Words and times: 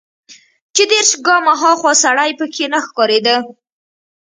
چې 0.75 0.83
دېرش 0.91 1.11
ګامه 1.25 1.53
ها 1.61 1.71
خوا 1.79 1.93
سړى 2.03 2.29
پکښې 2.39 2.67
نه 2.73 2.79
ښکارېده. 2.85 3.35